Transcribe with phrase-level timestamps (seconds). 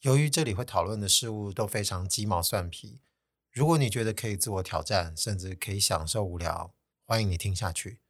[0.00, 3.02] 由于这里会讨论的事物都非常鸡毛蒜皮，
[3.52, 8.00] 如果你觉得可以自我挑战，甚至可以享受无聊，欢迎你听下去。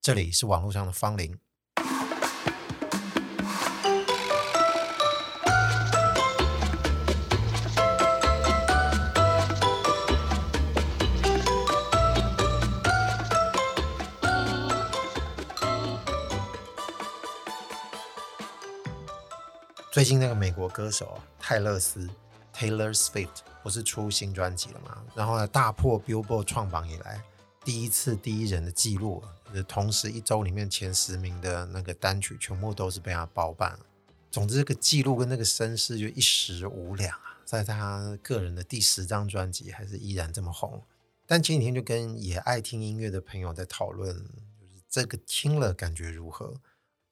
[0.00, 1.38] 这里是网络上的芳邻。
[19.98, 22.08] 最近那个美国歌手泰勒斯
[22.54, 25.02] （Taylor Swift） 不是出新专辑了吗？
[25.12, 27.20] 然后呢，大破 Billboard 创榜以来
[27.64, 33.76] 第一次第一人的记录，就是同时一周里面前十名的那个单曲全部都是被他包办。
[34.30, 37.36] 总之，这个记录跟那个声势就一时无两啊！
[37.44, 40.80] 在他个人的第十张专辑还是依然这么红。
[41.26, 46.54] 但前几天就跟也爱听音乐的朋友在讨论，就是这个听了感觉如何？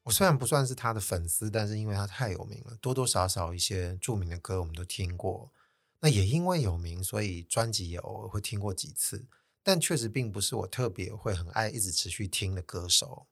[0.06, 5.52] 我虽然不算是他的粉丝，但是因为他太有名了，多多少少一些著名的歌我们都听过。
[5.98, 9.26] 那也因为有名，所以专辑也偶尔会听过几次。
[9.64, 13.26] 但确实并不是我特别会很爱一直持续听的歌手。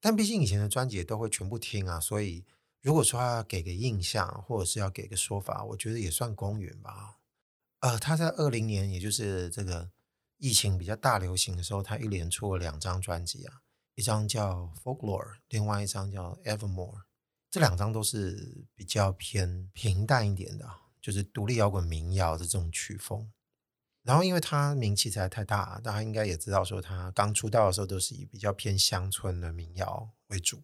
[0.00, 2.44] 但毕竟以前的专辑都会全部听啊，所以
[2.82, 7.18] 如果说要给个印象，或者是要给个说法，我觉得也算公允吧。
[7.78, 9.88] 呃，他在二零年，也就是这个
[10.38, 13.62] 疫情比较大流行的时候，他一连出了两张专辑啊。
[13.98, 16.98] 一张叫《Folklore》，另外一张叫《Evermore》，
[17.50, 23.28] 这两张都是比较偏平淡一点的，就是独立摇滚民谣的这种曲风。
[24.04, 30.62] 然后，因为他名气实在太大，大家应该也知道，说他刚出道的时候都是以比较偏乡村的民谣为主，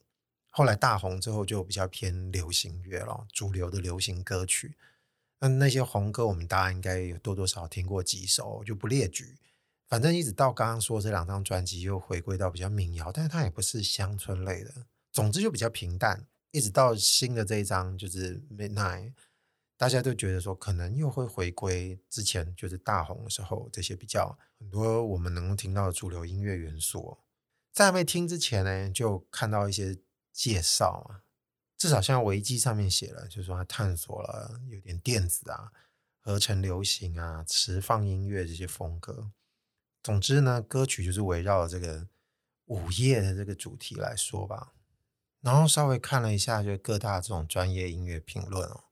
[0.50, 4.76] 后来大红之后就比较偏流行乐了，主流的流行歌曲。
[5.40, 9.36] 那那些红歌，我们大家应该有多多少少听过几首，就不列举。
[9.88, 14.86] 反正一直到刚刚说这两张专辑又回归到比较民谣，但是它也不是乡村类的。
[15.12, 16.26] 总之就比较平淡。
[16.50, 19.12] 一直到新的这一张就是 Midnight，
[19.76, 27.18] 大家都觉得说可能又会回归之前就是大红的时候这些比较很多我们能够听到的主流音乐元素。
[27.72, 29.98] 在还没听之前呢，就看到一些
[30.32, 31.26] 介绍啊，
[31.76, 35.72] 至少像维基上面写了，就是说他探索了有点电子啊、
[36.20, 39.32] 合成流行啊、迟放音乐这些风格。
[40.04, 42.06] 总之呢，歌曲就是围绕这个
[42.66, 44.74] 午夜的这个主题来说吧。
[45.40, 48.84] 然后稍微看了一下，就各大这种专业音乐评论哦，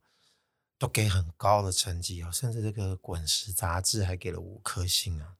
[0.79, 5.37] 都给很高的成绩哦，甚至这个滚石杂志还给了五颗星啊。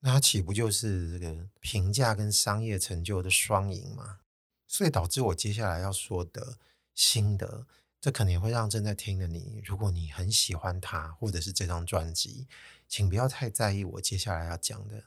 [0.00, 4.18] 那岂不就是这个评价跟商业成就的双赢吗？
[4.66, 6.58] 所以导致我接下来要说的
[6.96, 7.64] 心得，
[8.00, 12.48] 这可能会让正在听的你，如果你很喜欢他，或者是这张专辑。
[12.90, 15.04] 请不要太在意我接下来要讲的。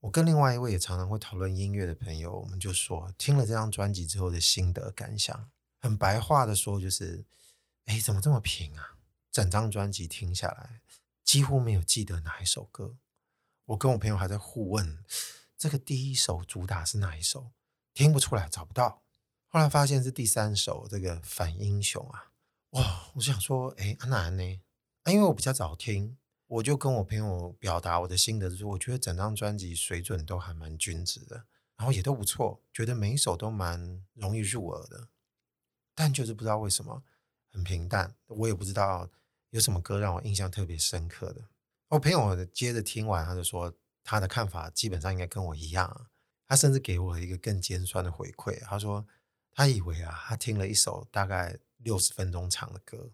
[0.00, 5.48] 我跟另外一位也常常会讨论音乐的朋友，我们就说听了这张专辑之后的心得感想。
[5.78, 7.24] 很白话的说，就是，
[7.84, 8.96] 哎，怎么这么平啊？
[9.30, 10.80] 整张专辑听下来，
[11.22, 12.96] 几乎没有记得哪一首歌。
[13.66, 15.04] 我跟我朋友还在互问，
[15.56, 17.52] 这个第一首主打是哪一首？
[17.94, 19.04] 听不出来，找不到。
[19.46, 22.32] 后来发现是第三首，这个反英雄啊。
[22.70, 24.60] 哇，我想说，哎，安南呢？
[25.06, 26.16] 因为我比较早听。
[26.52, 31.46] 我就跟我朋友表达我的心得，就是我觉得整张专辑水准都还蛮均值的，
[31.78, 35.08] 然后也都不错，觉得每一首都蛮容易入耳的，
[35.94, 37.02] 但就是不知道为什么
[37.50, 39.08] 很平淡，我也不知道
[39.48, 41.48] 有什么歌让我印象特别深刻的。
[41.88, 43.72] 我朋友接着听完，他就说
[44.04, 46.06] 他的看法基本上应该跟我一样，
[46.46, 49.06] 他甚至给我一个更尖酸的回馈，他说
[49.52, 53.10] 他以为啊，他听了一首大概六十分钟长的歌。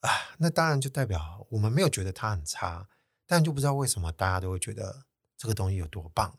[0.00, 2.88] 啊，那当然就代表我们没有觉得它很差，
[3.26, 6.38] 但就不知道为什么大家都会觉得这个东西有多棒。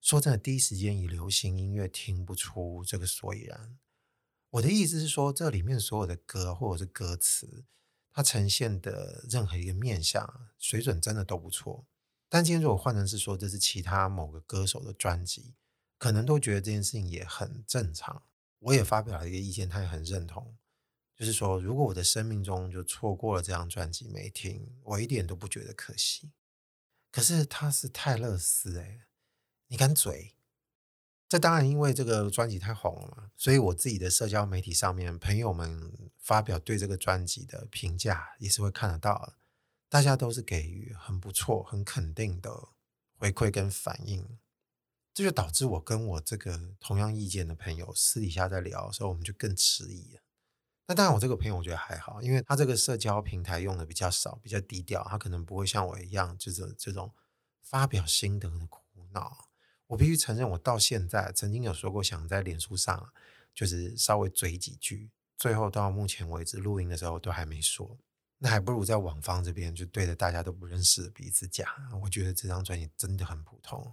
[0.00, 3.76] 说真的，第一时间以流行音乐听不出这个所以然。
[4.50, 7.64] 我的意思是说，这里面所有的歌或者是歌词，
[8.12, 11.86] 它呈现的任何一个面向水准真的都不错。
[12.28, 15.54] 但今天如果换成是说这是其他某个歌手的专辑，
[15.98, 18.22] 可能都觉得这件事情也很正常。
[18.60, 20.56] 我也发表了一个意见，他也很认同。
[21.18, 26.30] 就是说，如果我的生命中就错过了这张专辑没听，我一点都不觉得可惜。
[27.10, 29.08] 可是他是泰勒斯哎，
[29.66, 30.36] 你敢嘴？
[31.28, 39.34] 这当然因为这个专辑太红了嘛，所以我自己的社交媒体上面，朋友们发表对这个专辑的评价也是会看得到的，
[39.88, 42.68] 大家都是给予很不错、很肯定的
[43.16, 44.38] 回馈跟反应。
[45.12, 50.22] 这就导致我跟我这个同样意见的朋友私底下在聊的时候，我们就更迟疑了。
[50.90, 57.12] 那当然，我这个朋友我觉得还好，因为他这个社交平台用的比较少，比较低调，他可能不会像我一样，就是这种
[57.60, 58.80] 发表心得的苦
[59.12, 59.50] 恼。
[59.88, 63.12] 我必须承认，我到现在曾经有说过想在脸书上
[63.54, 67.98] 就是稍微嘴几句，最后到目前为止录音的时候都还没说，
[68.38, 71.68] 那还不如在网方这边就对着大家都不认识的彼此讲。
[72.02, 73.92] 我觉得这张专辑真的很普通。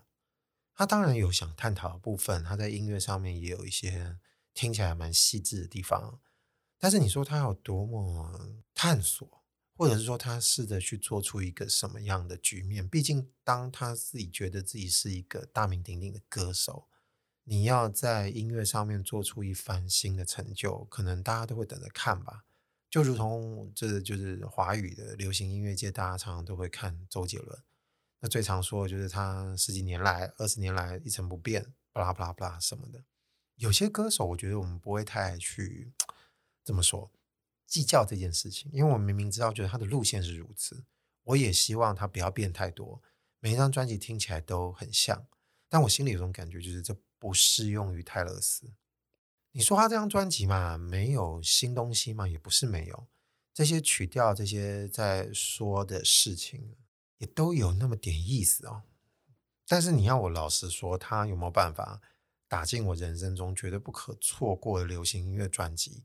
[0.73, 4.17] 他当然有想探讨的部分，他在音乐上面也有一些
[4.53, 6.21] 听起来蛮细致的地方。
[6.77, 9.43] 但是你说他有多么探索，
[9.75, 12.87] 或者是说他试着去做出一个什么样的局面？
[12.87, 16.87] 毕竟当他自己觉得自己是一个大名鼎鼎的歌手，
[17.43, 22.45] 你要在音乐上面做出一番新的成就，可能大家都会等着看吧。
[22.89, 27.59] 就如同这就是华语的流行音乐界，大家常常都会看周杰伦。
[28.21, 33.03] 那最常说的就是他十几年来、二十年来一成不变，巴拉巴拉巴拉什么的。
[33.55, 35.93] 有些歌手，我觉得我们不会太去
[36.65, 37.09] 这么说
[37.65, 40.83] 计较这件事情，因为我明明知道，觉得他的路线是如此。
[41.23, 43.01] 我也希望他不要变太多，
[43.39, 45.25] 每一张专辑听起来都很像。
[45.69, 48.73] 但我心里有种感觉，就是这不适用于泰勒斯。
[49.51, 53.07] 你说他这张专辑嘛，没有新东西嘛，也不是没有。
[53.53, 56.75] 这些曲调，这些在说的事情。
[57.17, 58.83] 也都有那么点意思哦，
[59.65, 62.01] 但是你要我老实说，他有没有办法
[62.45, 66.03] 打进我人生中绝对不可错过的流行音乐专辑？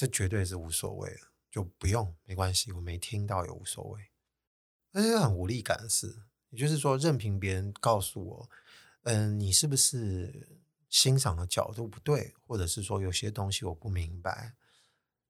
[0.00, 4.00] 这绝对是无所谓了，就不用，没关系，我没听到也无所谓。
[4.92, 8.50] 那是很无力感的事，也就是说，任凭别人告诉我，
[9.02, 14.54] 嗯，你是不是欣赏的角度不对，或者是说有些东西我不明白，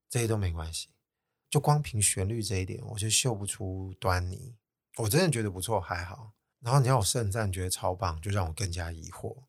[0.09, 0.87] 这些都没关系，
[1.49, 4.55] 就光凭旋律这一点，我就嗅不出端倪。
[4.95, 6.31] 我真的觉得不错，还好。
[6.61, 9.43] 然后你要我盛赞，觉得超棒，就让我更加疑惑。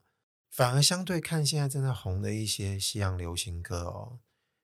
[0.51, 4.19] 反而相对看现在正在红的一些西洋流行歌哦，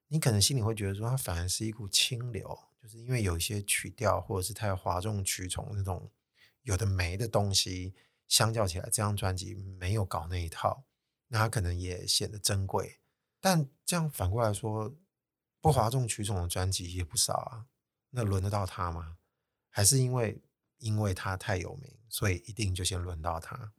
[0.09, 6.11] 你可能心里会觉得说，它反而是一股清流，就是因为有一些曲调或者是太哗众取宠那种
[6.63, 7.95] 有的没的东西，
[8.27, 10.85] 相较起来，这张专辑没有搞那一套，
[11.29, 13.01] 那它可能也显得珍贵。
[13.41, 14.97] 但这样反过来说，
[15.61, 17.67] 不哗众取宠的专辑也不少啊，
[18.11, 19.19] 那轮得到它吗？
[19.71, 20.43] 还是因为？
[20.81, 23.73] 因为他太有名，所以一定就先轮到他。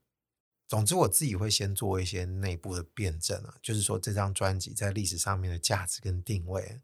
[0.69, 6.80] 总之，我自己会先做一些内部的辩证啊，就是说这张专辑在历史上面的价值跟定位。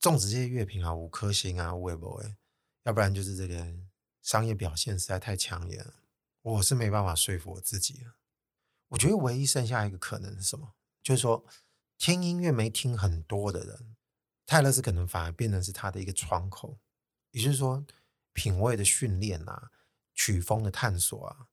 [0.00, 2.34] 种植这些乐评啊，五颗星啊，会不会？
[2.82, 3.74] 要不然就是这个
[4.20, 5.94] 商业表现实在太抢眼了，
[6.42, 8.16] 我是没办法说服我自己了。
[8.88, 10.74] 我觉得唯一剩下一个可能是什么？
[11.00, 11.44] 就是说
[11.96, 13.96] 听音乐没听很多的人，
[14.44, 16.78] 泰勒斯可能反而变成是他的一个窗口，
[17.30, 17.84] 也就是说。
[18.34, 19.70] 品味的训练啊，
[20.14, 21.48] 曲风的探索啊，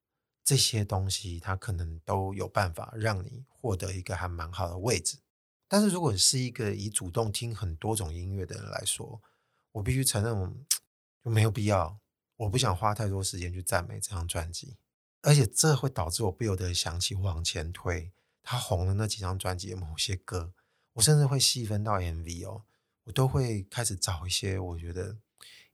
[0.50, 5.20] 这些东西它可能都有办法让你获得一个还蛮好的位置。
[5.68, 9.22] 但是如果你是一个以主动听很多种音乐的人来说，
[9.74, 10.66] 我必须承认，
[11.24, 12.00] 就没有必要。
[12.38, 14.78] 我不想花太多时间去赞美这张专辑，
[15.22, 18.12] 而且这会导致我不由得想起往前推
[18.42, 20.52] 他红的那几张专辑的某些歌，
[20.94, 22.64] 我甚至会细分到 MV 哦，
[23.04, 25.18] 我都会开始找一些我觉得。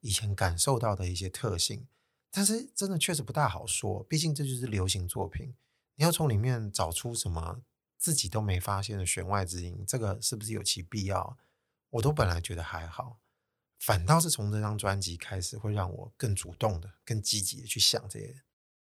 [0.02, 1.88] 以前感受到的一些特性，
[2.36, 4.04] 但是真的确实不大好说。
[4.10, 5.56] 毕竟这就是流行作品，
[5.96, 7.62] 你要从里面找出什么
[7.98, 11.38] 自己都没发现的弦外之音，这个是不是有其必要？
[11.92, 13.22] 我都本来觉得还好，
[13.80, 18.44] 反倒是从这张专辑开始，会让我更主动的、更积极的去想这些。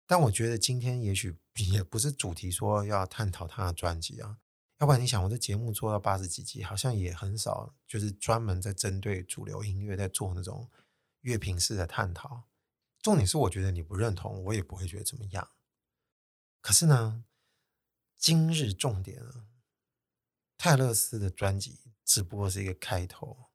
[0.06, 1.34] 但我觉得今天也许
[1.72, 4.36] 也不是主题，说要探讨他的专辑啊。
[4.78, 10.68] 要不然你想，我的节目做到八十几集，好像也很少，就是专门在针对主流音乐在做那种。
[11.22, 12.44] 乐评式的探讨，
[13.08, 15.50] 重点是我觉得你不认同，我也不会觉得怎么样。
[16.60, 17.24] 可是呢，
[18.18, 19.46] 今日重点啊，
[20.58, 23.46] 泰勒斯的专辑只不过是一个开头，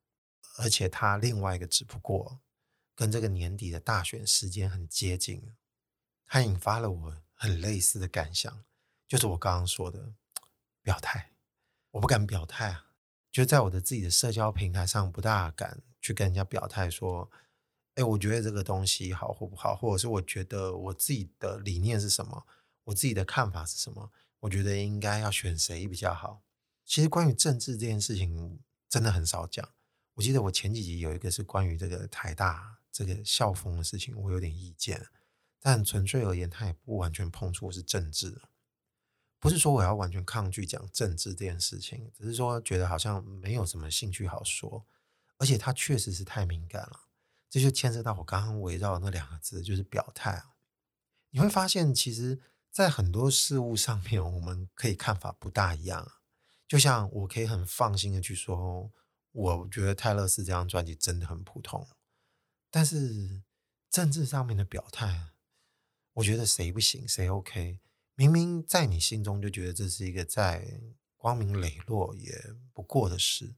[0.58, 2.40] 而且他另外一个只不过
[2.96, 5.54] 跟这个年底的大选时间很接近，
[6.26, 8.64] 它引发了我很类似的感想，
[9.06, 10.14] 就是我刚刚说的
[10.82, 11.30] 表态，
[11.92, 12.90] 我不敢表态啊，
[13.30, 17.30] 就在我的自己的社交平台上不大敢去跟人家表态说。
[17.94, 22.46] 哎，我觉得这个东西好或不好，或者是我觉得我自己的理念是什么，
[22.84, 24.10] 我自己的看法是什么，
[24.40, 26.42] 我觉得应该要选谁比较好。
[26.84, 28.58] 其实关于政治这件事情，
[28.88, 29.68] 真的很少讲。
[30.14, 35.06] 我记得我前几集有一个是关于这个台大这个校风的事情，我有点意见，
[35.60, 38.42] 但纯粹而言，它也不完全碰触是政治。
[39.38, 44.84] 不是说我要完全抗拒讲政治这件事情，只是说觉得好像没有什么兴趣好说，
[45.38, 47.00] 而且它确实是太敏感了。
[47.54, 50.56] 这就牵涉到我刚刚围绕那两个字，就是表态啊。
[51.30, 56.14] 你会发现，其实，在很多事物上面，我们可以看法不大一样。
[56.66, 58.90] 就像我可以很放心的去说，
[59.30, 61.86] 我觉得泰勒斯这张专辑真的很普通。
[62.72, 63.44] 但是
[63.88, 65.28] 政治上面的表态，
[66.14, 67.78] 我觉得谁不行，谁 OK。
[68.16, 70.80] 明明在你心中就觉得这是一个再
[71.16, 72.34] 光明磊落也
[72.72, 73.54] 不过的事，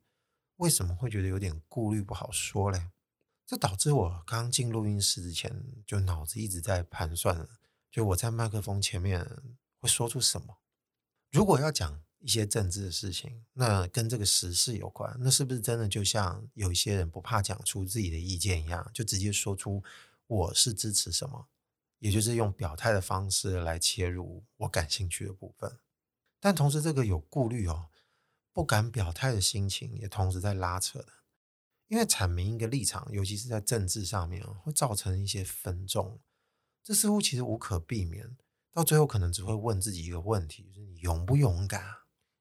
[0.57, 2.91] 为什么会觉得有点顾虑不好说嘞？
[3.47, 7.49] 这导致我刚进录音室之前，就脑子一直在盘算，
[7.93, 9.25] 就我在麦克风前面
[9.79, 10.59] 会说出什么。
[11.31, 19.85] 如果要讲一些政治的事情，那跟这个时事有关，那是不是真的就像有一些人不怕讲出自己的意见一样，就直接说出
[20.27, 21.47] 我是支持什么，
[22.01, 25.79] 也就是用表态的方式来切入我感兴趣的部分。
[26.41, 27.91] 但同时，这个有顾虑哦，
[28.53, 31.13] 不敢表态的心情也同时在拉扯的。
[31.89, 36.19] 因为阐明一个立场，尤其是在政治上面，会造成一些分众，
[36.83, 38.37] 这似乎其实无可避免。
[38.73, 41.83] 到最后，可能只会问自己一个问题：就是你勇不勇敢？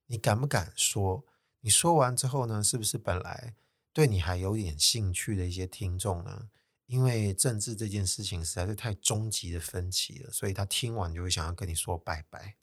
[0.07, 1.25] 你敢不敢说？
[1.61, 3.55] 你说完之后呢，是不是本来
[3.93, 6.49] 对你还有点兴趣的一些听众呢？
[6.87, 12.57] 因为政治这件事情实在是太终极的分歧了，所以他听完就会想要跟你说拜拜。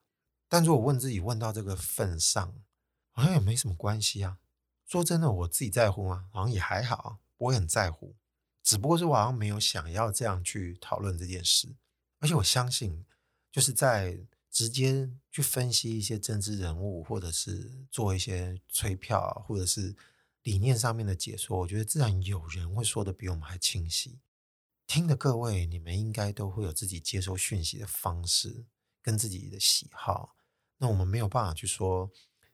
[0.49, 2.55] 但如果问自己问到这个份上，
[3.11, 4.39] 好像也没什么关系啊。
[4.93, 6.29] 说真的，我自己在乎吗？
[6.31, 8.15] 好像也还好，我也很在乎，
[8.63, 11.75] 只不过是我好像没有想要这样去讨论这件事。
[12.19, 13.03] 而且我相信，
[13.51, 14.19] 就是在
[14.51, 19.97] 直接去分析一些政治人物，或者是做一些催票，或者是
[20.43, 24.21] 理念上面的解说，我觉得自然有人会说得比我们还清晰。
[24.87, 28.67] 听的各位，你们应该都会有自己接收讯息的方式，
[29.01, 30.37] 跟自己的喜好。
[30.77, 32.11] 那我们没有办法去说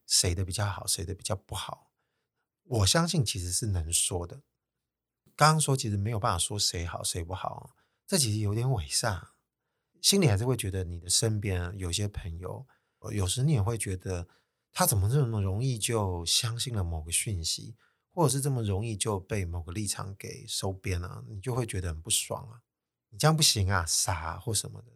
[0.07, 1.88] 谁的比较好，谁的比较不好。
[2.69, 4.43] 我相信其实是能说的。
[5.35, 7.75] 刚刚说其实没有办法说谁好谁不好，
[8.07, 9.29] 这其实有点伪善，
[10.03, 12.67] 心里还是会觉得你的身边有些朋友，
[13.13, 14.27] 有时你也会觉得
[14.73, 17.77] 他怎么这么容易就相信了某个讯息，
[18.13, 22.61] 或者是这么容易就被某个立场给收编了，你就会觉得很不爽啊，
[23.11, 24.93] 你这样不行啊，傻或什么的。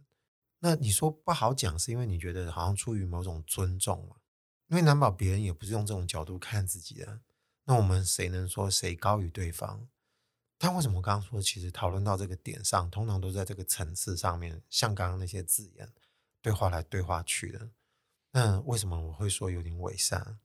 [0.59, 4.17] 那你说不好讲，是因为你觉得好像出于某种尊重嘛？
[4.69, 7.21] 因为难保别人也不是用这种角度看自己的。
[7.65, 9.89] 那我们谁能说谁高于对方？
[10.59, 15.93] 但为什么我刚刚说，其实讨论到这个点上，通常都在这个层次上面，像刚刚那些字眼，
[16.41, 17.71] 对话来对话去的。
[18.31, 20.39] 那为什么我会说有点伪善？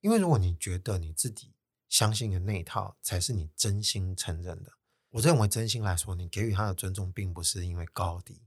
[0.00, 1.54] 因为如果你觉得你自己
[1.88, 4.72] 相信的那一套才是你真心承认的，
[5.10, 8.42] 我认为真心来说，你给予他的尊重，并不是因为高低，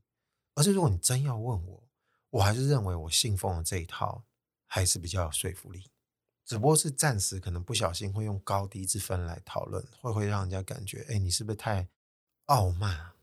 [0.55, 1.83] 而是如果你真要问我，
[2.29, 4.25] 我还是认为我信奉的这一套
[4.65, 5.89] 还是比较有说服力。
[6.47, 11.89] 只不过是暂时可能不小心会用高低之分来讨论，会会让人家感觉，哎，你是不是太
[12.45, 13.15] 傲慢啊？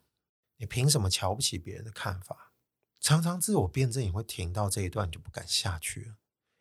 [0.59, 2.53] 你凭什么瞧不起别人的看法？
[3.01, 6.17] 常常自我辩证也会停到这一段就不敢下去了，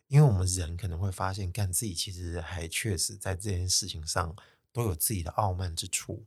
[0.08, 4.34] 因为我们人可能会发现，干自己其实还确实在这件事情上
[4.72, 6.26] 都有自己的傲慢之处。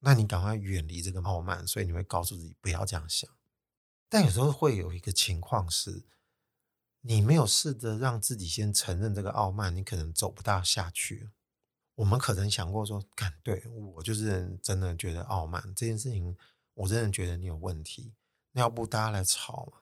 [0.00, 3.30] 那你赶快远离这个傲慢，所以你会告诉自己不要这样想。
[4.10, 6.04] 但有时候会有一个情况是。
[7.06, 11.28] 你没有试着让自己先承认这个傲慢，你可能走不大下去。
[11.96, 16.34] 我们可能想过说，敢，对，我就是真的觉得傲慢这件事情，
[16.72, 18.14] 我真的觉得你有问题。
[18.52, 19.80] 那要不大家来吵嘛？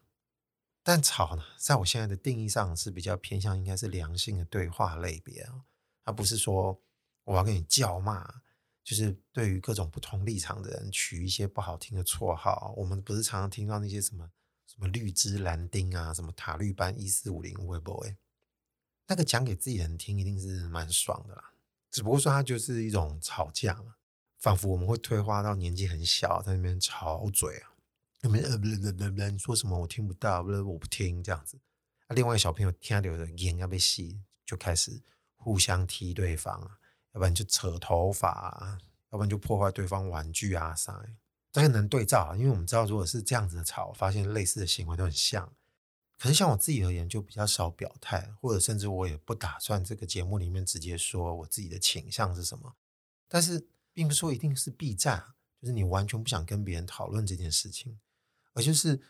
[0.83, 5.63] 但吵呢，在我现在的定义上是比较偏向应该是良性的对话类别啊，
[6.03, 6.83] 而不是说
[7.23, 8.29] 我要跟你叫骂，
[8.83, 12.75] 就是对于各种不同立场的人取一些不好听的绰号。
[12.77, 14.29] 我们不是常常听到那些什么？
[14.73, 18.17] 什么绿枝蓝丁啊，什么塔绿班一四五零，会不会？
[19.07, 21.53] 那个讲给自己人听，一定是蛮爽的啦。
[21.91, 23.97] 只不过说，它就是一种吵架嘛，
[24.39, 27.75] 仿佛我们会退化到年纪很小，在那边吵嘴啊，
[28.23, 31.59] 那边呃不不不不，你说什么我听不到，不是我不听这样子。
[32.07, 35.03] 啊，另外小朋友听到的眼要被洗，就开始
[35.37, 36.79] 互相踢对方啊，
[37.13, 38.79] 要不然就扯头发啊，
[39.11, 41.05] 要不然就破坏对方玩具啊啥。
[41.53, 45.53] 这个能对照啊，因为我们知道，如果是这样子的吵，发现类似的行为都很像。
[46.19, 52.77] 可是像我自己而言，就比较少表态，或者甚至我也不打算这个节目里面直接说我自己的倾向是什么。
[53.29, 57.99] 但是，并不是说一定是避战，就是你完全不想跟别人讨论这件事情，
[58.55, 59.03] 而就是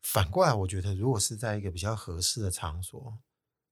[0.00, 3.18] 反过来，我觉得如果是在一个比较合适的场所，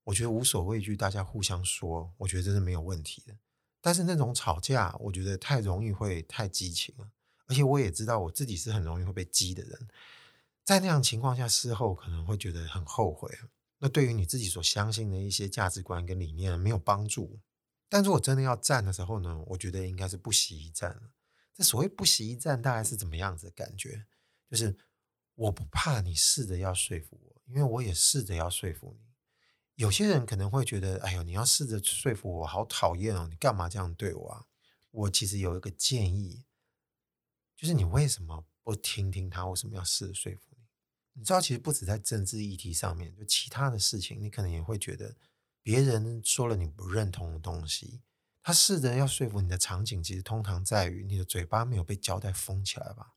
[0.05, 3.35] 我觉得无所畏惧，大家互相说，我觉得这是没有问题的。
[3.81, 7.09] 但是那种吵架，我觉得太容易会太激情了。
[7.49, 9.89] 而且我也知道我自己是很容易会被激的人，
[10.65, 13.37] 在那样情况下，事后可能会觉得很后悔。
[13.79, 17.41] 那对于你自己所相信的一些价值观跟理念没有帮助。
[17.89, 21.01] 但如果真的要战的时候呢，我觉得应该是不惜一战。
[21.55, 24.05] 这所谓不惜一战，大概是怎么样子的感觉？
[24.51, 24.77] 就是
[25.35, 29.07] 我不怕你试着要说服我，因为我也试着要说服你。
[29.77, 33.27] 有些人可能会觉得，哎呦，你要试着说服我，好讨厌哦！
[33.31, 34.45] 你干嘛这样对我啊？
[34.91, 36.45] 我其实有一个建议。
[37.59, 39.45] 就是你为什么不听听他？
[39.47, 40.63] 为什么要试着说服你？
[41.15, 45.17] 你知道，其实不止在政治议题上面，就其他的事情，你可能也会觉得
[45.61, 48.01] 别人说了你不认同的东西，
[48.45, 53.15] 他试着要说服你的场景，其实通常在于你的嘴巴没有被胶带封起来吧？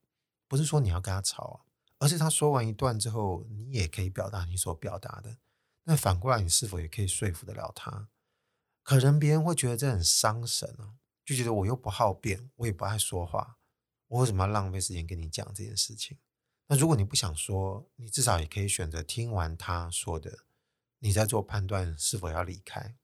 [0.48, 1.68] 不是说你要跟他吵，
[2.00, 5.38] 而是他说完一段之后，你也可以表达你所表达的。
[5.84, 8.10] 那反过来，你是否也可以说服得了他？
[8.82, 13.60] 可能别人会觉得这很伤神啊，就觉得我又不好辩，我也不爱说话，
[14.12, 16.18] 我为什么要浪费时间跟你讲这件事情？
[16.68, 20.40] 那如果你不想说，你至少也可以选择听完他说的，
[21.00, 22.98] 你再做判断是否要离开。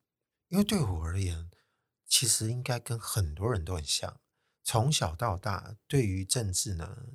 [0.50, 1.50] 因为对我而言，
[2.06, 4.20] 其实应该跟很多人都很像，
[4.64, 7.06] 从小到大，对于政治呢，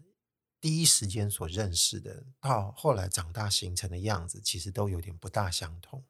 [0.58, 6.02] 第一时间所认识的，到后来长大形成的样子，其实都有点不大相同。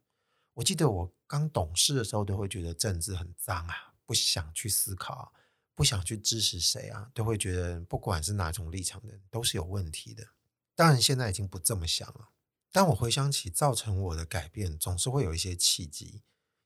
[0.54, 5.32] 我记得我刚懂事的时候，都会觉得政治很脏啊，不想去思考，
[5.74, 10.26] 不想去支持谁啊，都会觉得不管是哪种立场的人都是有问题的。
[10.74, 12.30] 当然，现在已经不这么想了。
[12.70, 16.22] 但我回想起造成我的改变，总是会有一些契机。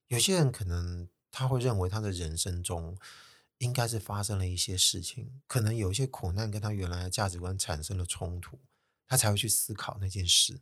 [0.07, 2.97] 有些人可能他会认为他的人生中
[3.59, 8.61] 应该是发生了一些事情，可能有一些苦难跟他原来的价值观产生了冲突，
[9.09, 10.61] 他才会去思考那件事。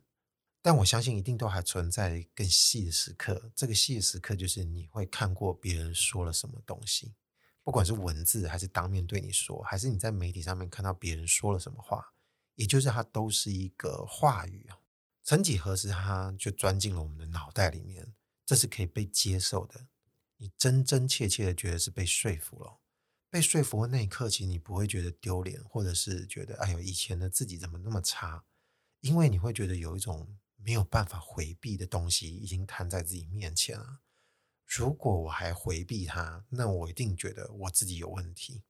[0.63, 7.13] 但我相信一定都还存在更细的时刻，这个细的时刻就是你会看过别人说了什么东西，
[7.65, 12.13] 不管是文字还是当面对你说，还是你在媒体上面看到别人说了什么话，
[12.53, 14.77] 也就是它都是一个话语啊。
[15.23, 18.13] 曾几何时，它就钻进了我们的脑袋里面。
[18.45, 19.87] 这是可以被接受的，
[20.37, 22.77] 你真真切切的觉得是被说服了。
[23.31, 28.45] 被说服的那一刻，其实你不会觉得丢脸，或者是觉得哎呦，以前的自己怎么那么差？
[29.01, 34.01] 因为你会觉得有一种没有办法回避的东西已经摊在自己面前了。
[34.65, 38.63] 如果我还回避它，那我一定觉得我自己有问题。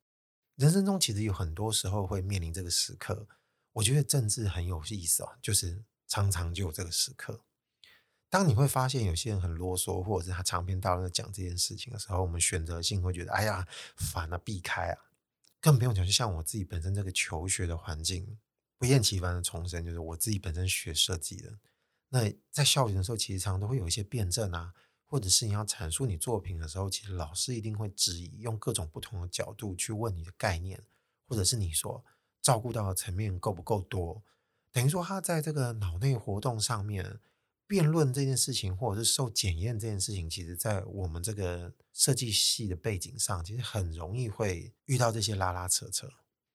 [0.56, 3.28] 人生中其实有很多时候会面临这个时刻，
[3.74, 7.42] 我觉得政治很有意思啊，就是常常就有这个时刻。
[8.30, 14.98] 当你会发现有些人很啰嗦，或者是他长篇大论的讲这件事情的时候，我们选择性会觉得哎呀烦啊，避开啊，
[15.62, 18.38] 更不用讲，就像我自己本身这个求学的环境，
[18.78, 21.58] 不厌其烦的重申，就是我自己本身学设计的，
[22.10, 24.74] 那在校园的时候，其实常常都会有一些辩证啊，
[25.16, 30.84] 或者是你要阐述你作品的时候，其实老师一定会质疑，用各种不同的角度去问你的概念，
[31.26, 32.04] 或者是你所
[32.42, 34.22] 照顾到的层面够不够多，
[34.74, 37.22] 等于说他在这个脑内活动上面。
[37.68, 46.08] 辩论这件事情，或者是受检验这件事情，其实，在我们这个设计系的背景上，其实很容易会遇到这些拉拉扯扯。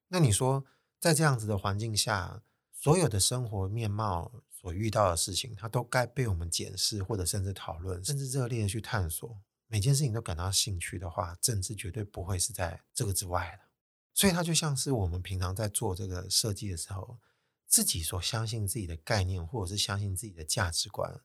[0.06, 0.64] 那你说，
[1.00, 9.40] 在这样子的环境下，所有的生活面貌所遇到的事情，它都该被我们检视，或者甚至讨论，甚至热烈的去探索。
[9.68, 13.68] 每件事情都感到兴趣的话，政治绝对不会是在这个之外的。
[14.12, 17.18] 所以，它就像是我们平常在做这个设计的时候。
[17.66, 21.20] 自己所相信自己的概念，或者是相信自己的价值观，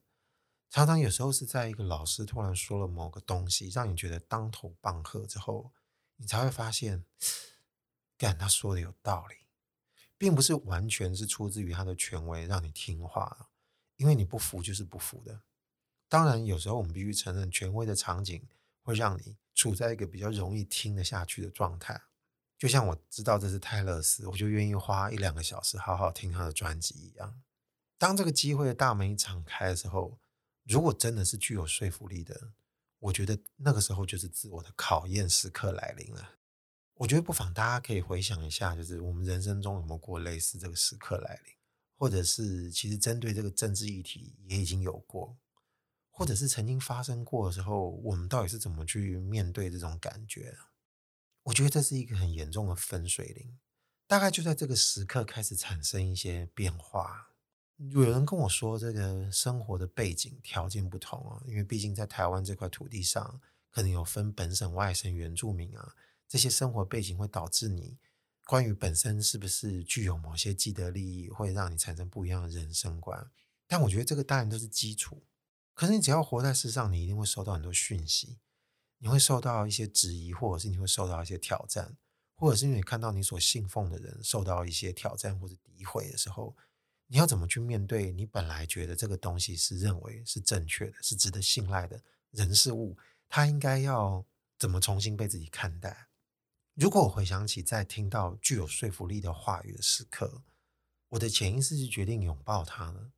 [0.70, 5.72] 常常有时候是在一个老师突然说了某个东西，让你觉得当头棒喝之后，
[6.14, 7.04] 你才会发现，
[8.16, 9.34] 干他说的有道理，
[10.18, 13.48] 并不是完全是出自于他的权威让你听话，
[13.96, 15.42] 因为你不服就是不服的。
[16.08, 18.46] 当然，有时候我们必须承认，权威的场景
[18.82, 22.00] 会让你处在一个比较容易听得下去的状态。
[22.56, 27.42] 就像我知道这是泰勒斯，我就愿意花一两个小时好好听他的专辑一样。
[27.98, 30.18] 当这个机会的大门一敞开的时候，
[30.64, 32.52] 如果真的是具有说服力的，
[32.98, 36.30] 我觉得那个时候就是自我的考验时刻来临了。
[36.96, 41.54] 我觉得不妨大家可以回想一下，就是我们人生中有没有过类似这个时刻来临，
[41.98, 45.36] 或者是其实针对这个政治议题也已经有过，
[46.10, 50.56] 或者是曾经发生过的时候，我们到底是怎么去面对这种感觉？
[51.42, 53.58] 我觉得这是一个很严重的分水岭，
[54.06, 57.30] 大概就在这个时刻开始产生一些变化。
[57.76, 63.38] 有人跟我说，这个生活的背景条件不同啊，因为毕竟在台湾这块土地上，
[63.70, 65.94] 可能有分本省、外省、原住民啊，
[66.28, 67.98] 这些生活背景会导致你
[68.44, 73.30] 关于本身是不是具有某些既得利益，会让你产生不一样的人生观。
[73.66, 75.24] 但我觉得这个当然都是基础，
[75.74, 78.38] 可是你只要活在世上，你一定会收到很多讯息。
[78.98, 81.98] 你会受到一些质疑，或者是你会受到一些挑战，
[82.34, 86.56] 或者是因为你看到你所信奉的人受到一些挑战或者诋毁的时候，
[87.08, 88.10] 你要怎么去面对？
[88.10, 92.96] 你本来觉得这个东西是认为是正确的，是值得信赖的人事物，
[93.28, 94.24] 他应该要
[94.58, 96.08] 怎么重新被自己看待？
[96.76, 100.42] 如果我回想起在听到具有说服力的话语的时刻，
[101.08, 103.12] 我的潜意识是决定拥抱他的，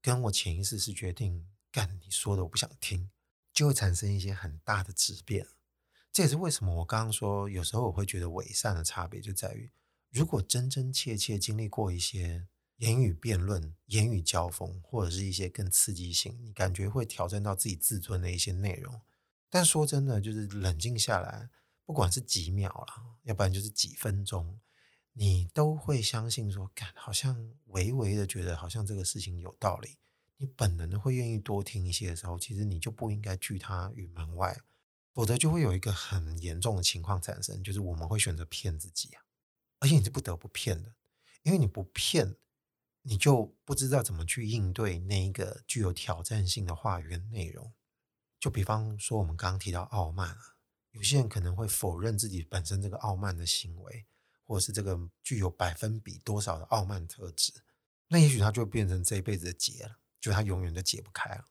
[0.00, 3.10] 跟我潜意识是决定干你说的，我不想听。
[3.52, 5.44] 就会产生一些很大的质变，
[6.12, 9.72] 这也是为什么我刚刚说，有时候我会觉得伪善的差别就在于，
[10.10, 12.46] 如果真真切切经历过一些
[12.76, 19.02] 言语辩论、言语交锋，或者是一些更刺激性，你感觉会挑战到自己自尊的一些内容，
[19.50, 21.50] 但说真的，就是冷静下来，
[21.84, 24.60] 不管是几秒啦，要不然就是几分钟，
[25.12, 29.98] 你都会相信说，干，好像微微的觉得好像这个事情有道理。
[30.36, 34.58] 你本能的会愿意多听一些的时候，其实你就不应该拒他于门外，
[35.12, 39.22] 否则就会有一个很严重的情况产生，就是我们会选择骗自己啊，
[39.80, 40.94] 而且你是不得不骗的，
[41.42, 42.36] 因为你不骗，
[43.02, 47.72] 你就不知道怎么去应对那一个具有挑战性的话语跟内容。
[48.38, 50.56] 就比方说，我们刚刚提到傲慢啊，
[50.92, 54.06] 有些人可能会否认自己本身这个傲慢的行为，
[54.44, 57.52] 或者是这个具有百分比多少的傲慢特质，
[58.08, 59.96] 那也许他就变成这一辈子的结了。
[60.20, 61.46] 就他永远都解不开了，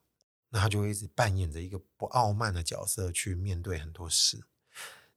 [0.49, 4.43] 那他就会一直扮演着一个不傲慢的角色去面对很多事。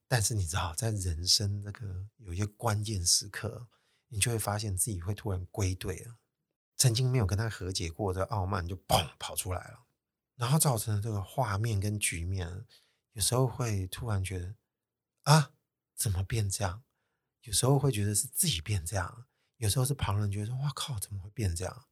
[0.08, 3.66] 但是你知道，在人生这个有些关键时刻，
[4.08, 6.16] 你就会发现自己会突然归队了。
[6.78, 9.84] 曾经没有跟他和解过的傲慢就砰跑出来了，
[10.36, 12.64] 然后造成的这个画面跟局面，
[13.12, 14.54] 有时候会突然觉得
[15.22, 15.52] 啊，
[15.94, 16.82] 怎么变这样？
[17.42, 21.86] 有时候会觉得是自己变这样，有时候是旁人觉得说哇靠，怎么会变这样？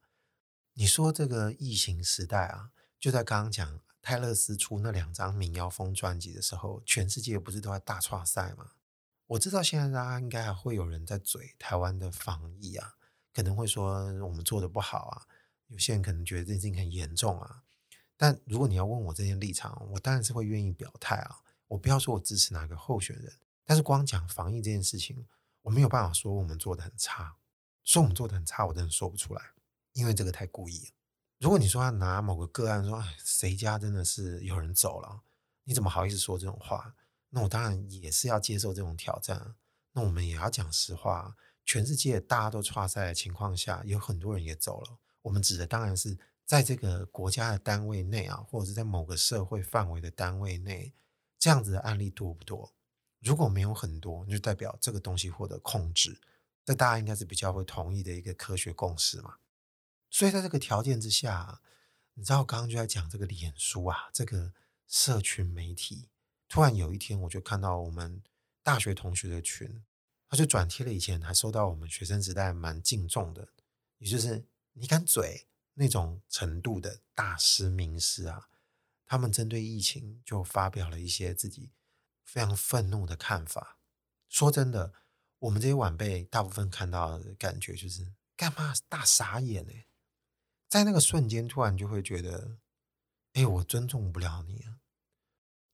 [0.74, 8.72] 你说这个疫情时代啊，就在刚刚讲泰勒斯出那两张民谣风专辑的时候，全世界不是都在大剉赛吗？
[9.26, 12.94] 我知道现在大家应该还会有人在嘴台湾的防疫啊，
[13.32, 15.26] 可能会说我们做的不好啊，
[15.66, 17.62] 有些人可能觉得这件事情很严重啊。
[18.22, 21.40] 但如果你要问我这件立场，我当然是会愿意表态啊。
[21.68, 23.32] 我不要说我支持哪个候选人，
[23.64, 25.26] 但是光讲防疫这件事情，
[25.62, 27.34] 我没有办法说我们做的很差，
[27.82, 29.42] 说我们做的很差，我真的说不出来。
[29.94, 30.90] 因为这个太故意了。
[31.38, 35.22] 如果你说要拿某个个案说，哎，谁家真的是有人走了，
[35.64, 36.94] 你怎么好意思说这种话？
[37.30, 39.54] 那我当然也是要接受这种挑战。
[39.92, 44.98] 那我们也要讲实话，全世界大家都差赛的情况下，有很多人也走了。
[45.22, 46.18] 我们指的当然是
[46.50, 50.92] 在这个国家的单位内啊，或者是在某个社会范围的单位内，
[51.38, 52.74] 这样子的案例多不多？
[53.20, 56.20] 如果没有很多，就代表这个东西获得控制。
[56.64, 59.36] 这大家应该是比较会同意的一个科学共识嘛。
[60.10, 61.60] 所以在这个条件之下，
[62.14, 64.52] 你知道我刚刚就在讲这个脸书啊，这个
[64.88, 66.08] 社群媒体。
[66.48, 68.20] 突然有一天，我就看到我们
[68.64, 69.84] 大学同学的群，
[70.28, 73.46] 他就转贴了以前还收到我们学生时代蛮敬重的，
[73.98, 78.48] 也就是你敢嘴那种程度的大师名师啊，
[79.06, 81.72] 他们针对疫情就发表了一些自己
[82.24, 83.78] 非常愤怒的看法。
[84.28, 84.92] 说真的，
[85.38, 89.72] 我们这些晚辈大部分看到的感觉就是干嘛大傻眼呢？
[90.68, 92.58] 在那个瞬间，突然就会觉得，
[93.32, 94.78] 哎，我尊重不了你啊！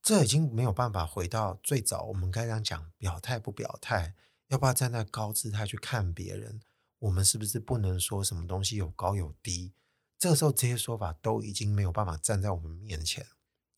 [0.01, 4.15] 这已经没有办法回到最早我们刚刚讲表态不表态，
[4.47, 6.61] 要不要站在高姿态去看别人？
[6.99, 9.73] 我们是不是不能说什么东西有高有低？
[10.19, 13.25] 这个时候，这些说法都已经没有办法站在我们面前，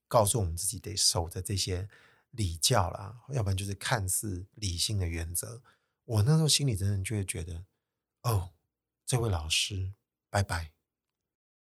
[0.08, 1.90] 告诉我们自己得守着这些
[2.32, 5.62] 礼教了，要不然就是看似理性的原则。
[6.06, 7.66] 我那时候心里真的就会觉得，
[8.22, 8.54] 哦，
[9.06, 9.94] 这位老师，
[10.30, 10.72] 拜拜。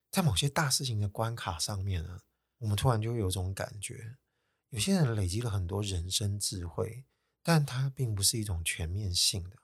[0.09, 2.21] 在某些大事情的关卡上面呢，
[2.57, 4.17] 我们突然就会有种感觉，
[4.69, 7.05] 有些人累积了很多人生智慧，
[7.43, 9.57] 但他并不是一种全面性的。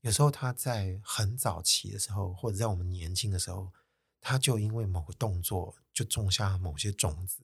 [0.00, 3.72] 有时候他在很早期的时候，或者在我们年轻的时候，
[4.24, 7.42] 他就因为某个动作就种下某些种子。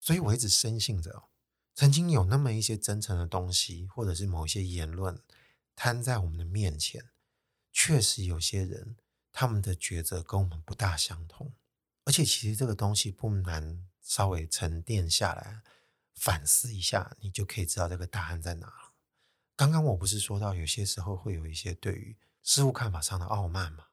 [0.00, 1.28] 所以我一直深信着，
[1.74, 5.22] 曾经有那么一些真诚的东西，或者是某些言论
[5.76, 7.10] 摊在我们的面前，
[7.70, 8.96] 确实有些人
[9.30, 11.52] 他们的抉择跟我们不大相同。
[12.04, 15.62] 而且其实这个东西不难，稍微沉淀下来，
[16.14, 18.94] 反思一下，你就可以知道这个答案在哪了。
[19.54, 23.84] 刚刚我不是说到有些时候会有一些对于事物看法上的傲慢吗？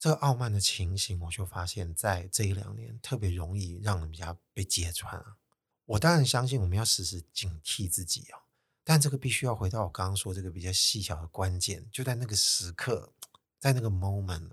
[0.00, 5.36] 这个傲慢的情形，我就发现在这一两年特别容易让人家被揭穿啊。
[5.84, 8.40] 我当然相信我们要时时警惕自己啊，
[8.82, 13.12] 但这个必须要回到我刚刚说这个比较细小的关键，就在那个时刻，
[13.58, 14.52] 在那个 moment，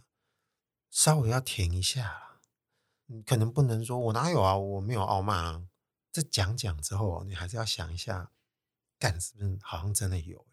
[0.89, 2.41] 稍微要停一下。
[3.05, 4.57] 你可能不能说，我哪有啊？
[4.57, 5.65] 我没有傲慢啊。
[6.11, 8.31] 这讲讲之后，你还是要想一下，
[8.99, 10.45] 干是不是好像真的有？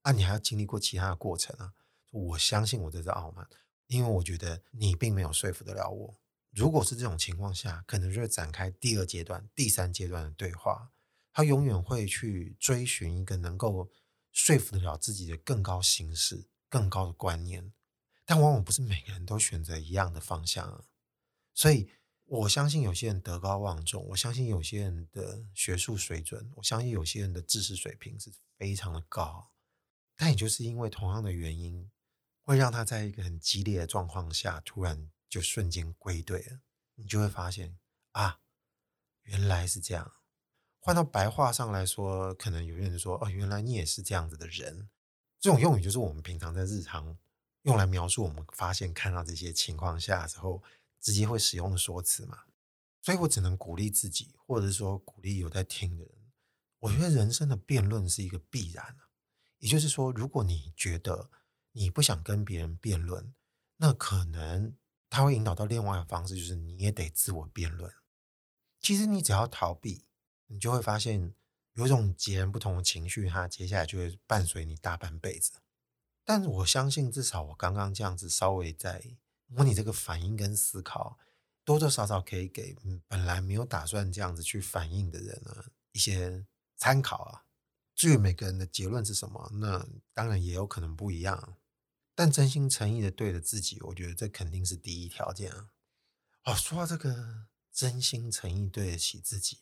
[0.00, 1.74] 啊，你还要经历过其他的过程啊。
[2.08, 3.46] 我相信我这是傲慢，
[3.86, 6.18] 因为我觉得你并没有说服得了我。
[6.50, 10.92] 如果是这种情况下，可能就会展开第二阶段、第三阶段的对话。
[11.32, 13.90] 他永远会去追寻一个能够
[14.32, 17.72] 说服得了自己的更高形式、更高的观念，
[18.26, 20.84] 但往往不是每个人都选择一样的方向啊。
[21.54, 21.88] 所以，
[22.26, 29.52] 我相信有些人德高望重，我相信有些人的学术水准，我相信有些人的知识水平是非常的高。
[30.14, 31.90] 但也就是因为同样的原因，
[32.42, 36.60] 会让他在一个很激烈的状况下，突然就瞬间归队了。
[36.96, 37.78] 你就会发现
[38.12, 38.40] 啊，
[39.22, 40.12] 原来是这样。
[40.78, 44.90] 换到白话上来说，可能有些人说：“哦，原来你也是这样子的人。”
[45.40, 47.16] 这种用语就是我们平常在日常
[47.62, 50.62] 用来描述我们发现看到这些情况下之后，
[51.00, 52.44] 直接会使用的说辞嘛。
[53.00, 56.14] 所以我只能鼓励自己，或者是说鼓励有在听的人。
[56.80, 58.96] 我觉得人生的辩论是一个必然，
[59.58, 61.30] 也就是说，如果你觉得
[61.72, 63.34] 你不想跟别人辩论，
[63.76, 64.76] 那可能
[65.10, 67.92] 他会引导到另外的方式，就是你也得自我辩论。
[68.80, 70.04] 其实你只要逃避，
[70.46, 71.34] 你就会发现
[71.74, 75.52] 有一种截然不同的情绪，它接下来就会伴随你大半辈子。
[76.24, 81.18] 但我相信，至少我刚刚这样子稍微在模拟这个反应跟思考。
[81.64, 86.44] 多多少少可以给本来没有打算这样子去反应的人呢一些
[86.76, 87.44] 参考啊。
[87.94, 91.56] 至于每个人的结论是什么，那当然也有可能不一样。
[92.14, 95.70] 但真心诚意的对着自己，我觉得这肯定是第一条件啊。
[96.44, 99.58] 哦，说到这个真心诚意对得起自己，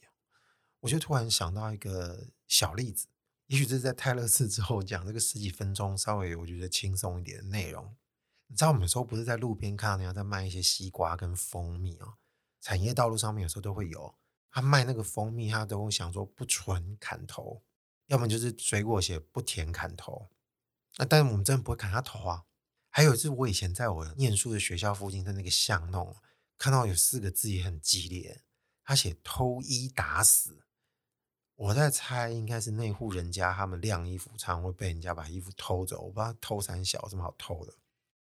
[0.81, 3.09] 我就突然想到一个小例子。
[3.47, 7.97] 也许这是在泰勒斯之后讲这个十几分钟，稍微我觉得轻松一点的内容。
[8.47, 12.15] 你知道我们有时候不是在路边看到人家在卖一些西瓜跟蜂蜜哦，
[12.61, 14.15] 产业道路上面有时候都会有，
[14.51, 17.63] 他卖那个蜂蜜，他都会想说不纯砍头，
[18.07, 20.29] 要么就是水果写不甜砍头。
[20.97, 22.45] 那但是我们真的不会砍他头啊。
[22.89, 26.17] 还有就是我以前在我念书的学校附近的那个巷弄，
[26.59, 28.43] 看到有四个字也很激烈，
[28.83, 30.65] 他写偷衣打死。
[31.55, 37.75] 我在猜应该是那户人家他们晾衣服常会被人家把衣服偷走，我不知道偷三小这么好偷的。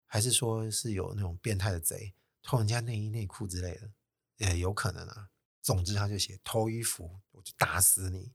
[0.05, 3.91] 还是说是有那种变态的贼偷人家内衣内裤之类的，
[4.37, 5.29] 也有可能啊。
[5.61, 8.33] 总之他就写偷衣服，我就打死你。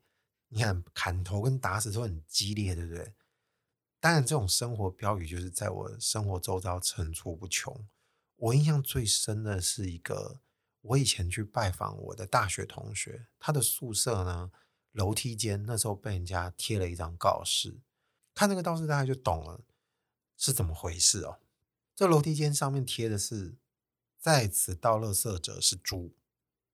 [0.48, 3.14] 你看砍头跟打死都很激烈，对不对？
[4.02, 7.86] 当然，这种生活标语就是在我生活周遭层出不穷。
[8.34, 10.40] 我印象最深的是一个，
[10.80, 14.50] 我以前去拜访我的大学同学，他的宿舍呢，
[14.90, 17.78] 楼梯间那时候被人家贴了一张告示，
[18.34, 19.60] 看那个告示大家就懂了
[20.36, 21.38] 是怎么回事哦。
[21.94, 23.54] 这楼梯间上面贴的是
[24.18, 26.12] “在此倒垃圾者是猪”。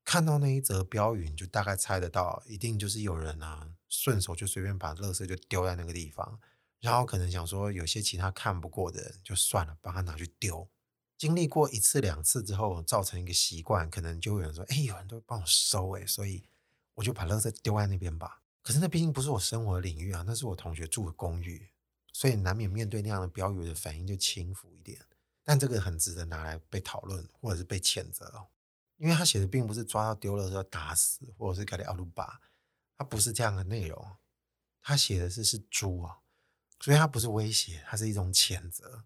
[0.03, 6.41] 看到那一则标语，你就大概猜得到，一定就是有人啊，顺手就随便把垃圾就丢在那个地方，
[6.81, 10.69] 然后可能想说，有些其他看不过的人，就算了，帮他拿去丢。
[11.17, 16.49] 经历过一次两次之后，造成一个习惯，可能就会有人说：“哎，有人都帮我收，哎，所以
[16.95, 21.69] 我就把垃圾丢在那边吧。”可是那毕竟不是我生活的领域啊，那是我同学住的公寓，
[22.13, 25.01] 所以难免面对那样的标语的反应就轻浮一点。
[25.43, 28.47] 但这个很值得拿来被讨论，或者是被谴责哦，
[28.99, 32.39] 因为他写的并不是抓到丢了要打死，或者是给你阿鲁巴，
[32.97, 34.17] 他不是这样的内容，
[34.83, 36.19] 他写的是是猪啊，
[36.81, 39.05] 所以他不是威胁，他是一种谴责，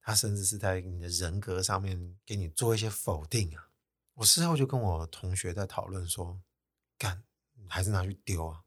[0.00, 3.70] 他甚至是在你的人格上面给你做一些否定啊。
[4.14, 6.42] 我事后就跟我同学在讨论说，
[6.98, 7.24] 干
[7.68, 8.64] 还是拿去丢啊？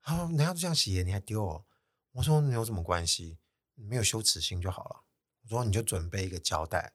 [0.00, 1.66] 他说人家都这样写，你还丢哦？
[2.12, 3.38] 我说你有什么关系？
[3.74, 5.04] 你没有羞耻心就好了。
[5.42, 6.94] 我说你就准备一个胶带，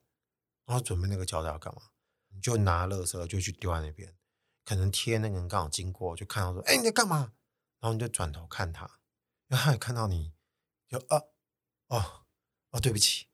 [0.66, 1.82] 然后准备那个胶带要干嘛？
[2.30, 4.16] 你就拿垃圾就去丢在那边，
[4.64, 7.34] 可能贴那个人刚好经过，就看到说：“哎，你在干嘛？”
[7.80, 9.00] 然后你就转头看他，
[9.48, 10.34] 然后他也看到你，
[10.88, 11.22] 就啊，
[11.88, 12.26] 哦，
[12.72, 13.28] 哦，对不起，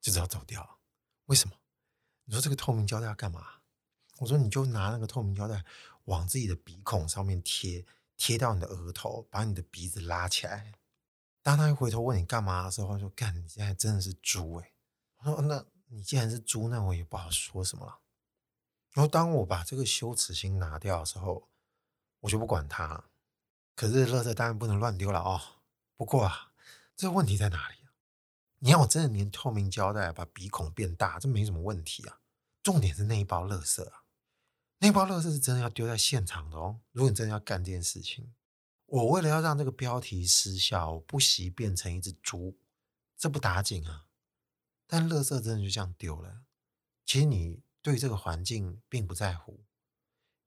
[0.00, 0.78] 就只好走掉。
[1.26, 1.54] 为什么？
[2.24, 3.46] 你说这个透明胶带要干嘛？
[4.18, 5.64] 我说你就拿那个透明胶带
[6.04, 10.74] 往自己的鼻孔上面贴，贴到你的额头，把你的鼻子拉起来。
[11.42, 14.72] 当他一回头问你干嘛的时候，他说：“干，你现在真的是猪哎！”
[15.18, 18.00] 我说：“那你既然是猪，那我也不好说什么了。”
[18.92, 21.48] 然后当我把这个羞耻心拿掉的时候，
[22.20, 23.04] 我就不管他。
[23.74, 25.40] 可是垃圾当然不能乱丢了哦。
[25.96, 26.47] 不过啊，
[26.98, 27.94] 这问题在哪里啊？
[28.58, 32.20] 你要我真的粘透明胶带把鼻孔变大，这没什么问题啊。
[32.60, 34.02] 重点是那一包垃圾啊，
[34.78, 36.80] 那包垃圾是真的要丢在现场的哦。
[36.90, 38.34] 如果你真的要干这件事情。
[38.86, 42.58] 我为了要让这个标题失效，不惜变成一只猪，
[43.16, 44.06] 这不打紧啊！
[44.86, 46.40] 但垃圾真的就这样丢了。
[47.04, 49.62] 其实你对这个环境并不在乎，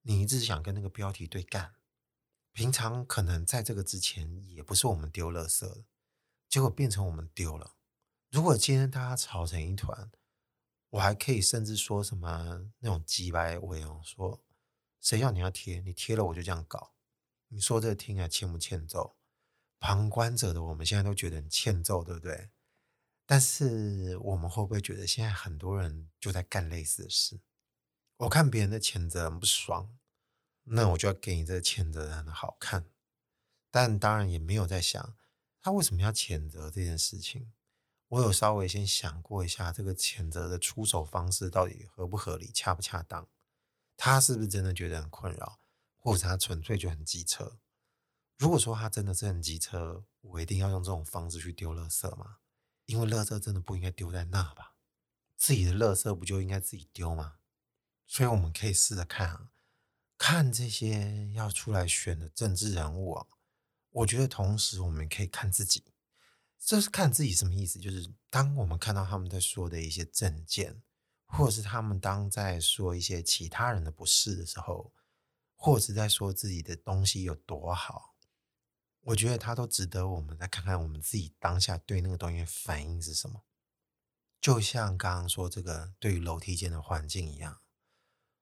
[0.02, 1.76] 你一直想跟那个标题对干。
[2.52, 5.86] 平常可能在这个之前也不是我们丢垃圾的，
[6.52, 7.78] 结果变成我们丢了。
[8.30, 10.12] 如果今天大家吵成一团，
[10.90, 14.44] 我还可以甚至说什么那种鸡掰话哦，说
[15.00, 16.92] 谁要你要贴，你贴了我就这样搞。
[17.48, 19.16] 你说这听起来欠不欠揍？
[19.80, 22.50] 旁观者的我们现在都觉得很欠揍，对不对？
[23.26, 27.40] 但是我们会不会觉得现在很多人就在干类似的事？
[28.18, 29.98] 我看别人的谴责很不爽，
[30.64, 32.92] 那我就要给你这个谴责人好看。
[33.72, 35.16] 但当然也没有在想
[35.62, 37.54] 他为什么要谴责这件事情。
[38.08, 43.30] 我有稍微先想过一下，这个谴责的出手方式到底合不合理、恰不恰当？
[43.95, 45.60] 他是不是真的觉得很困扰？
[45.97, 47.60] 或者他纯粹就很机车。
[48.38, 52.39] 如果说他真的是很机车，我一定要用这种方式去丢垃圾吗？
[52.86, 54.76] 因为垃圾真的不应该丢在那吧？
[55.38, 57.36] 自己的垃圾不就应该自己丢吗？
[58.08, 59.52] 所以我们可以试着看啊，
[60.17, 63.28] 看这些要出来选的政治人物啊。
[63.92, 65.84] 我觉得同时我们可以看自己，
[66.58, 67.78] 这是看自己什么意思？
[67.78, 70.82] 就是当我们看到他们在说的一些证见，
[71.26, 74.94] 或者是他们当在说一些其他人的不是的时候，
[75.56, 78.16] 或者是在说自己的东西有多好，
[79.02, 83.44] 我觉得他都值得我们再看看我们自己当下对那个东西反应是什么。
[84.40, 87.62] 就像刚刚说这个对于楼梯间的环境一样，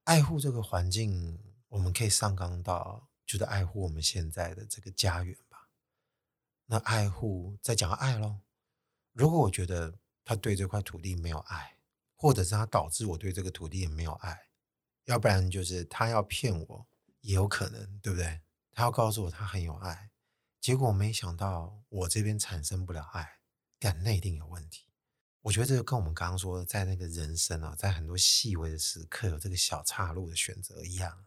[0.04, 3.09] 爱护这个环境，我们可以上纲到。
[3.30, 5.68] 就是爱护我们现在的这个家园吧。
[6.66, 8.40] 那爱护再讲爱喽。
[9.12, 11.76] 如果我觉得他对这块土地没有爱，
[12.16, 14.48] 或者是他导致我对这个土地也没有爱，
[15.04, 16.88] 要不然就是他要骗我，
[17.20, 18.40] 也有可能，对不对？
[18.72, 20.10] 他要告诉我他很有爱，
[20.60, 23.38] 结果没想到我这边产生不了爱，
[23.78, 24.88] 干，那一定有问题。
[25.42, 31.24] 我觉得这个跟我们刚刚说的，在那个人生啊，在很多细微的时刻有这个小岔路的选择一样。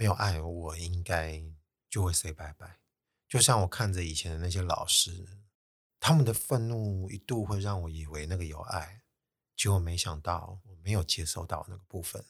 [0.00, 1.44] 没有爱，我应该
[1.90, 2.78] 就会 say 拜拜。
[3.28, 5.28] 就像我看着以前的那些老师，
[6.00, 9.02] 他们的愤怒一度会让我以为那个有爱，
[9.54, 12.24] 结果没想到我没有接收到那个部分，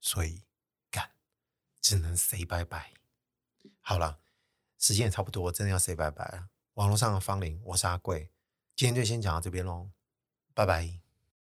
[0.00, 0.44] 所以
[0.88, 1.10] 干，
[1.80, 2.94] 只能 say 拜拜。
[3.80, 4.20] 好了，
[4.78, 6.48] 时间也差不多，我真的要 say 拜拜了。
[6.74, 8.30] 网络上的芳邻，我是阿贵，
[8.76, 9.90] 今天就先讲到这边喽，
[10.54, 11.05] 拜拜。